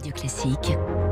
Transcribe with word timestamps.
Radio 0.00 0.12
Classique. 0.12 1.09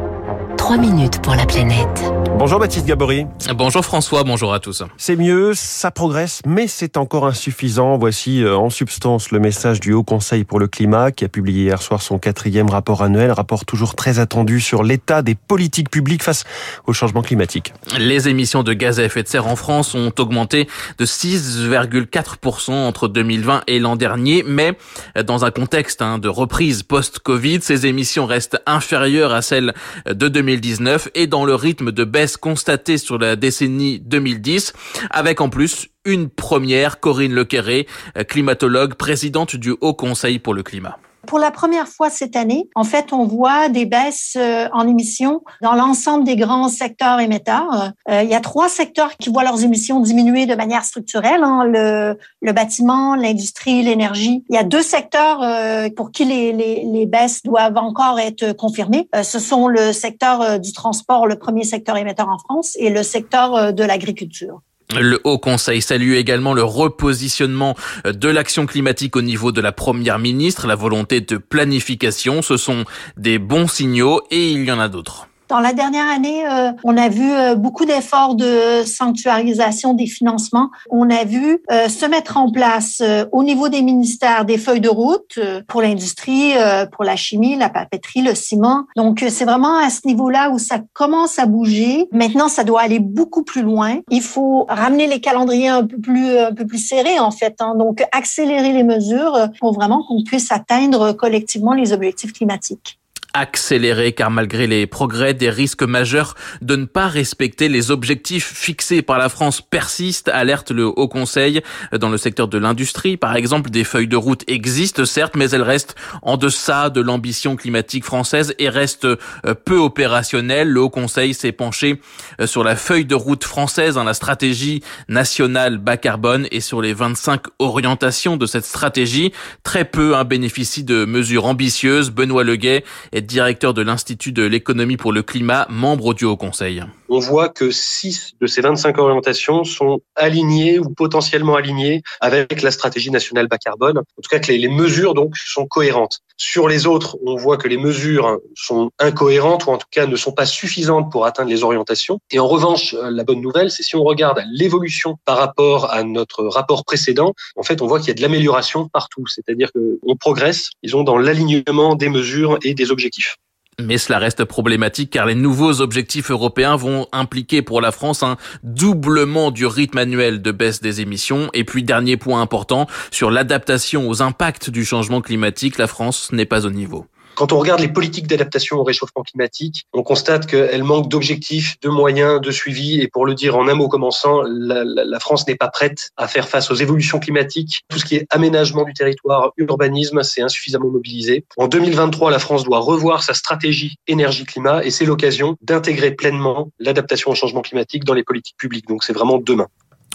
3 0.59 0.77
minutes 0.77 1.23
pour 1.23 1.35
la 1.35 1.47
planète. 1.47 2.13
Bonjour 2.39 2.61
Baptiste 2.61 2.87
Gabory. 2.87 3.27
Bonjour 3.57 3.85
François, 3.85 4.23
bonjour 4.23 4.53
à 4.53 4.61
tous. 4.61 4.85
C'est 4.97 5.17
mieux, 5.17 5.55
ça 5.55 5.91
progresse, 5.91 6.41
mais 6.47 6.69
c'est 6.69 6.97
encore 6.97 7.27
insuffisant. 7.27 7.97
Voici 7.97 8.45
euh, 8.45 8.57
en 8.57 8.71
substance 8.71 9.33
le 9.33 9.41
message 9.41 9.81
du 9.81 9.93
Haut 9.93 10.05
Conseil 10.05 10.45
pour 10.45 10.61
le 10.61 10.69
climat 10.69 11.11
qui 11.11 11.25
a 11.25 11.29
publié 11.29 11.65
hier 11.65 11.83
soir 11.83 12.01
son 12.01 12.19
quatrième 12.19 12.71
rapport 12.71 13.03
annuel, 13.03 13.33
rapport 13.33 13.65
toujours 13.65 13.97
très 13.97 14.19
attendu 14.21 14.61
sur 14.61 14.85
l'état 14.85 15.23
des 15.23 15.35
politiques 15.35 15.91
publiques 15.91 16.23
face 16.23 16.45
au 16.87 16.93
changement 16.93 17.23
climatique. 17.23 17.73
Les 17.99 18.29
émissions 18.29 18.63
de 18.63 18.73
gaz 18.73 19.01
à 19.01 19.05
effet 19.05 19.23
de 19.23 19.29
serre 19.29 19.47
en 19.49 19.57
France 19.57 19.95
ont 19.95 20.13
augmenté 20.19 20.69
de 20.99 21.07
6,4% 21.07 22.73
entre 22.73 23.09
2020 23.09 23.63
et 23.67 23.81
l'an 23.81 23.97
dernier, 23.97 24.45
mais 24.47 24.79
dans 25.25 25.45
un 25.45 25.51
contexte 25.51 26.03
hein, 26.03 26.19
de 26.19 26.29
reprise 26.29 26.83
post-Covid, 26.85 27.63
ces 27.63 27.87
émissions 27.87 28.27
restent 28.27 28.63
inférieures 28.67 29.33
à 29.33 29.43
celles 29.43 29.75
de 30.07 30.29
2019 30.49 31.11
et 31.15 31.27
dans 31.27 31.45
le 31.45 31.55
rythme 31.55 31.93
de 31.93 32.05
baisse 32.05 32.39
constaté 32.39 32.97
sur 32.97 33.19
la 33.19 33.37
décennie 33.37 34.01
2010, 34.01 34.73
avec 35.11 35.43
en 35.43 35.51
plus 35.51 35.89
une 36.07 36.31
première, 36.31 37.01
Corinne 37.01 37.35
Lequerré, 37.35 37.87
climatologue, 38.29 38.95
présidente 38.95 39.57
du 39.57 39.75
Haut 39.83 39.95
Conseil 39.95 40.39
pour 40.39 40.55
le 40.55 40.63
climat. 40.63 40.99
Pour 41.29 41.39
la 41.39 41.51
première 41.51 41.89
fois 41.89 42.09
cette 42.09 42.37
année, 42.37 42.71
en 42.75 42.85
fait, 42.85 43.13
on 43.13 43.27
voit 43.27 43.69
des 43.69 43.85
baisses 43.85 44.35
euh, 44.39 44.67
en 44.73 44.89
émissions 44.89 45.43
dans 45.61 45.75
l'ensemble 45.75 46.25
des 46.25 46.37
grands 46.37 46.71
secteurs 46.71 47.21
émetteurs. 47.21 47.93
Euh, 48.09 48.23
il 48.23 48.31
y 48.31 48.35
a 48.35 48.41
trois 48.41 48.71
secteurs 48.71 49.15
qui 49.19 49.29
voient 49.29 49.45
leurs 49.45 49.63
émissions 49.63 50.01
diminuer 50.01 50.47
de 50.47 50.55
manière 50.55 50.87
structurelle, 50.87 51.43
hein, 51.43 51.65
le, 51.65 52.19
le, 52.41 52.53
bâtiment, 52.53 53.15
l'industrie, 53.15 53.83
l'énergie. 53.83 54.43
Il 54.49 54.55
y 54.55 54.59
a 54.59 54.65
deux 54.65 54.81
secteurs 54.81 55.43
euh, 55.43 55.91
pour 55.95 56.13
qui 56.13 56.25
les, 56.25 56.55
les, 56.55 56.85
les, 56.87 57.05
baisses 57.05 57.43
doivent 57.43 57.77
encore 57.77 58.19
être 58.19 58.53
confirmées. 58.55 59.11
ce 59.23 59.39
sont 59.39 59.69
le 59.69 59.93
secteur 59.93 60.59
du 60.59 60.73
transport, 60.73 61.27
le 61.27 61.37
premier 61.37 61.65
secteur 61.65 61.99
émetteur 61.99 62.31
en 62.31 62.39
France, 62.39 62.75
et 62.79 62.89
le 62.89 63.03
secteur 63.03 63.75
de 63.75 63.85
l'agriculture. 63.85 64.63
Le 64.95 65.21
Haut 65.25 65.39
Conseil 65.39 65.83
salue 65.83 66.15
également 66.15 66.55
le 66.55 66.63
repositionnement 66.65 67.77
de 68.07 68.29
l'action 68.29 68.65
climatique 68.65 69.17
au 69.17 69.23
niveau 69.23 69.53
de 69.53 69.61
la 69.61 69.71
Première 69.71 70.19
ministre, 70.19 70.67
la 70.67 70.77
volonté 70.77 71.21
de 71.21 71.37
planification. 71.37 72.41
Ce 72.41 72.57
sont 72.57 72.85
des 73.19 73.39
bons 73.39 73.69
signaux 73.69 74.23
et 74.31 74.51
il 74.51 74.65
y 74.65 74.73
en 74.73 74.81
a 74.81 74.89
d'autres. 74.89 75.29
Dans 75.49 75.61
la 75.61 75.73
dernière 75.73 76.07
année, 76.07 76.47
euh, 76.47 76.73
on 76.85 76.99
a 76.99 77.09
vu 77.09 77.33
euh, 77.33 77.55
beaucoup 77.55 77.87
d'efforts 77.87 78.35
de 78.35 78.83
sanctuarisation 78.85 79.95
des 79.95 80.07
financements. 80.07 80.71
On 80.91 81.09
a 81.09 81.25
vu 81.25 81.63
euh, 81.73 81.89
se 81.89 82.05
mettre 82.05 82.37
en 82.37 82.51
place 82.53 83.03
au 83.33 83.43
niveau 83.43 83.71
des 83.71 83.81
ministères 83.81 84.45
des 84.45 84.59
feuilles 84.59 84.83
de 84.83 84.91
route 84.91 85.39
pour 85.67 85.81
l'industrie, 85.81 86.53
pour 86.93 87.05
la 87.05 87.17
chimie, 87.17 87.57
la 87.57 87.71
papeterie, 87.71 88.23
le 88.23 88.35
ciment. 88.35 88.85
Donc, 88.97 89.25
c'est 89.29 89.45
vraiment 89.45 89.79
à 89.79 89.89
ce 89.91 90.07
niveau-là 90.07 90.51
où 90.51 90.59
ça 90.59 90.81
commence 90.93 91.39
à 91.39 91.47
bouger. 91.47 92.09
Maintenant, 92.13 92.49
ça 92.49 92.65
doit 92.65 92.83
aller 92.83 92.99
beaucoup 92.99 93.43
plus 93.43 93.63
loin. 93.63 93.99
Il 94.11 94.23
faut 94.23 94.67
ramener 94.69 95.07
les 95.07 95.21
calendriers 95.21 95.69
un 95.69 95.85
peu 95.85 95.99
plus, 95.99 96.39
un 96.39 96.53
peu 96.53 96.67
plus 96.67 96.79
serrés, 96.79 97.19
en 97.19 97.31
fait. 97.31 97.57
Hein. 97.61 97.75
Donc, 97.77 98.05
accélérer 98.13 98.73
les 98.73 98.85
mesures 98.85 99.49
pour 99.61 99.73
vraiment 99.73 100.05
qu'on 100.07 100.23
puisse 100.25 100.53
atteindre 100.53 101.13
collectivement 101.13 101.73
les 101.73 101.93
objectifs 101.93 102.33
climatiques 102.33 102.99
accélérer 103.39 104.13
car 104.13 104.31
malgré 104.31 104.67
les 104.67 104.87
progrès, 104.87 105.35
des 105.35 105.51
risques 105.51 105.83
majeurs 105.83 106.35
de 106.61 106.77
ne 106.77 106.85
pas 106.85 107.09
respecter 107.09 107.69
les 107.69 107.91
objectifs 107.91 108.53
fixés 108.55 109.03
par 109.03 109.19
la 109.19 109.29
France 109.29 109.61
persistent, 109.61 110.29
alerte 110.29 110.71
le 110.71 110.87
Haut 110.87 111.09
Conseil. 111.09 111.63
Dans 111.93 112.09
le 112.09 112.19
secteur 112.19 112.49
de 112.49 112.59
l'industrie, 112.59 113.17
par 113.17 113.37
exemple, 113.37 113.71
des 113.71 113.85
feuilles 113.85 114.09
de 114.09 114.17
route 114.17 114.45
existent 114.47 115.05
certes, 115.05 115.37
mais 115.37 115.51
elles 115.51 115.63
restent 115.63 115.95
en 116.23 116.37
deçà 116.37 116.91
de 116.91 117.01
l'ambition 117.01 117.57
climatique 117.57 118.05
française 118.05 118.55
et 118.59 118.69
restent 118.69 119.05
euh, 119.05 119.17
peu 119.65 119.79
opérationnelles. 119.79 120.69
Le 120.69 120.81
Haut 120.81 120.91
Conseil 120.91 121.35
s'est 121.35 121.53
penché 121.53 122.01
euh, 122.41 122.47
sur 122.47 122.65
la 122.65 122.77
feuille 122.77 123.05
de 123.05 123.15
route 123.15 123.45
française, 123.45 123.95
dans 123.95 124.05
la 124.05 124.15
stratégie 124.15 124.83
nationale 125.09 125.79
bas 125.79 125.97
carbone 125.97 126.47
et 126.51 126.61
sur 126.61 126.83
les 126.83 126.93
25 126.93 127.43
orientations 127.59 128.37
de 128.37 128.47
cette 128.47 128.65
stratégie. 128.65 129.33
Très 129.63 129.85
peu 129.85 130.17
hein, 130.17 130.25
bénéficient 130.25 130.85
de 130.85 131.05
mesures 131.05 131.47
ambitieuses. 131.47 132.11
Benoît 132.11 132.45
Leguet 132.45 132.85
est 133.13 133.23
directeur 133.29 133.75
de 133.75 133.83
l'Institut 133.83 134.33
de 134.33 134.43
l'économie 134.43 134.97
pour 134.97 135.13
le 135.13 135.23
climat, 135.23 135.67
membre 135.71 136.15
du 136.15 136.25
Haut 136.25 136.37
Conseil. 136.37 136.83
On 137.11 137.21
voit 137.21 137.49
que 137.49 137.71
6 137.71 138.35
de 138.41 138.47
ces 138.47 138.61
25 138.61 138.99
orientations 138.99 139.65
sont 139.65 140.01
alignées 140.15 140.79
ou 140.79 140.91
potentiellement 140.91 141.57
alignées 141.57 142.03
avec 142.21 142.61
la 142.61 142.71
stratégie 142.71 143.11
nationale 143.11 143.49
bas 143.49 143.57
carbone. 143.57 143.99
En 143.99 144.23
tout 144.23 144.29
cas, 144.31 144.39
que 144.39 144.53
les, 144.53 144.69
mesures 144.69 145.15
donc 145.15 145.37
sont 145.37 145.67
cohérentes. 145.67 146.21
Sur 146.37 146.69
les 146.69 146.87
autres, 146.87 147.17
on 147.25 147.37
voit 147.37 147.57
que 147.57 147.67
les 147.67 147.79
mesures 147.79 148.39
sont 148.55 148.91
incohérentes 148.99 149.67
ou 149.67 149.71
en 149.71 149.79
tout 149.79 149.87
cas 149.91 150.07
ne 150.07 150.17
sont 150.17 150.33
pas 150.33 150.45
suffisantes 150.45 151.11
pour 151.11 151.25
atteindre 151.25 151.49
les 151.49 151.65
orientations. 151.65 152.19
Et 152.31 152.39
en 152.39 152.47
revanche, 152.47 152.95
la 152.95 153.25
bonne 153.25 153.41
nouvelle, 153.41 153.71
c'est 153.71 153.83
si 153.83 153.97
on 153.97 154.05
regarde 154.05 154.43
l'évolution 154.53 155.17
par 155.25 155.39
rapport 155.39 155.91
à 155.91 156.03
notre 156.03 156.45
rapport 156.45 156.85
précédent, 156.85 157.33
en 157.57 157.63
fait, 157.63 157.81
on 157.81 157.87
voit 157.87 158.01
qu'il 158.01 158.09
y 158.09 158.11
a 158.11 158.15
de 158.15 158.23
l'amélioration 158.23 158.89
partout. 158.89 159.27
C'est-à-dire 159.27 159.71
qu'on 159.73 160.17
progresse, 160.17 160.71
ils 160.83 160.97
ont 160.97 161.05
dans 161.05 161.17
l'alignement 161.17 161.95
des 161.95 162.11
mesures 162.11 162.59
et 162.63 162.75
des 162.75 162.91
objectifs. 162.91 163.37
Mais 163.81 163.97
cela 163.97 164.19
reste 164.19 164.45
problématique 164.45 165.11
car 165.11 165.27
les 165.27 165.37
nouveaux 165.37 165.81
objectifs 165.81 166.33
européens 166.33 166.75
vont 166.75 167.07
impliquer 167.13 167.63
pour 167.63 167.81
la 167.81 167.93
France 167.93 168.25
un 168.25 168.37
doublement 168.65 169.53
du 169.53 169.67
rythme 169.67 169.99
annuel 169.99 170.43
de 170.43 170.51
baisse 170.51 170.81
des 170.81 171.01
émissions. 171.01 171.49
Et 171.55 171.63
puis 171.63 171.85
dernier 171.85 172.17
point 172.17 172.43
important, 172.43 172.89
sur 173.13 173.31
l'adaptation 173.31 174.09
aux 174.09 174.21
impacts 174.21 174.69
du 174.69 174.85
changement 174.85 175.21
climatique, 175.21 175.79
la 175.79 175.87
France 175.87 176.33
n'est 176.33 176.45
pas 176.45 176.67
au 176.67 176.71
niveau. 176.71 177.07
Quand 177.35 177.53
on 177.53 177.59
regarde 177.59 177.81
les 177.81 177.89
politiques 177.89 178.27
d'adaptation 178.27 178.79
au 178.79 178.85
réchauffement 178.85 179.23
climatique, 179.23 179.85
on 179.93 180.03
constate 180.03 180.47
qu'elles 180.47 180.83
manquent 180.83 181.09
d'objectifs, 181.09 181.79
de 181.81 181.89
moyens, 181.89 182.41
de 182.41 182.51
suivi. 182.51 183.01
Et 183.01 183.09
pour 183.09 183.27
le 183.27 183.35
dire 183.35 183.57
en 183.57 183.69
un 183.69 183.75
mot 183.75 183.89
commençant, 183.89 184.43
la, 184.43 185.21
France 185.21 185.47
n'est 185.47 185.57
pas 185.57 185.69
prête 185.69 186.11
à 186.17 186.27
faire 186.29 186.49
face 186.49 186.71
aux 186.71 186.75
évolutions 186.75 187.19
climatiques. 187.21 187.83
Tout 187.89 187.99
ce 187.99 188.05
qui 188.05 188.17
est 188.17 188.27
aménagement 188.31 188.85
du 188.85 188.93
territoire, 188.93 189.53
urbanisme, 189.57 190.23
c'est 190.23 190.43
insuffisamment 190.43 190.89
mobilisé. 190.89 191.45
En 191.57 191.69
2023, 191.69 192.31
la 192.31 192.39
France 192.39 192.65
doit 192.65 192.81
revoir 192.81 193.23
sa 193.23 193.35
stratégie 193.35 193.97
énergie-climat 194.07 194.85
et 194.85 194.91
c'est 194.91 195.05
l'occasion 195.05 195.57
d'intégrer 195.63 196.13
pleinement 196.13 196.71
l'adaptation 196.79 197.31
au 197.31 197.35
changement 197.35 197.63
climatique 197.63 198.05
dans 198.05 198.15
les 198.15 198.25
politiques 198.25 198.57
publiques. 198.57 198.89
Donc 198.89 199.05
c'est 199.05 199.13
vraiment 199.13 199.39
demain. 199.39 199.69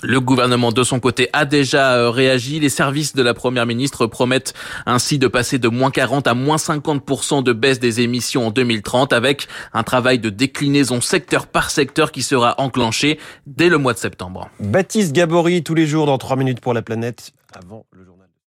Le 0.03 0.19
gouvernement, 0.19 0.73
de 0.73 0.83
son 0.83 0.99
côté, 0.99 1.29
a 1.31 1.45
déjà 1.45 1.93
euh, 1.93 2.09
réagi. 2.09 2.59
Les 2.59 2.67
services 2.67 3.15
de 3.15 3.23
la 3.23 3.33
première 3.33 3.65
ministre 3.65 4.05
promettent 4.05 4.53
ainsi 4.85 5.17
de 5.17 5.27
passer 5.27 5.59
de 5.59 5.69
moins 5.69 5.91
40 5.91 6.27
à 6.27 6.33
moins 6.33 6.57
50% 6.57 7.41
de 7.41 7.53
baisse 7.53 7.79
des 7.79 8.01
émissions 8.01 8.47
en 8.47 8.51
2030 8.51 9.13
avec 9.13 9.47
un 9.73 9.83
travail 9.83 10.19
de 10.19 10.29
déclinaison 10.29 10.99
secteur 10.99 11.47
par 11.47 11.71
secteur 11.71 12.11
qui 12.11 12.21
sera 12.21 12.55
enclenché 12.59 13.17
dès 13.47 13.69
le 13.69 13.77
mois 13.77 13.93
de 13.93 13.97
septembre. 13.97 14.49
Baptiste 14.59 15.13
Gabory, 15.13 15.63
tous 15.63 15.73
les 15.73 15.87
jours 15.87 16.05
dans 16.05 16.17
3 16.17 16.35
minutes 16.35 16.59
pour 16.59 16.73
la 16.73 16.81
planète. 16.81 17.31